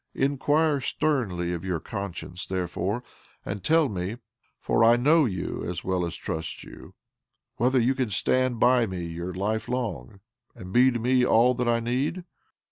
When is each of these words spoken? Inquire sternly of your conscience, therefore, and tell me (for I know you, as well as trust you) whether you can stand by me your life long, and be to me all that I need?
Inquire 0.15 0.81
sternly 0.81 1.53
of 1.53 1.63
your 1.63 1.79
conscience, 1.79 2.47
therefore, 2.47 3.03
and 3.45 3.63
tell 3.63 3.87
me 3.87 4.17
(for 4.59 4.83
I 4.83 4.95
know 4.95 5.25
you, 5.25 5.63
as 5.63 5.83
well 5.83 6.03
as 6.07 6.15
trust 6.15 6.63
you) 6.63 6.95
whether 7.57 7.79
you 7.79 7.93
can 7.93 8.09
stand 8.09 8.59
by 8.59 8.87
me 8.87 9.05
your 9.05 9.31
life 9.35 9.69
long, 9.69 10.21
and 10.55 10.73
be 10.73 10.89
to 10.89 10.97
me 10.97 11.23
all 11.23 11.53
that 11.53 11.67
I 11.69 11.79
need? 11.81 12.23